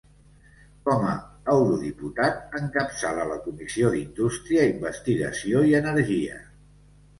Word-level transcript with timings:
Com 0.85 1.03
a 1.09 1.11
eurodiputat 1.55 2.57
encapçala 2.61 3.27
la 3.33 3.37
Comissió 3.45 3.93
d'Indústria, 3.93 4.67
Investigació 4.73 5.65
i 5.71 5.81
Energia. 5.85 6.45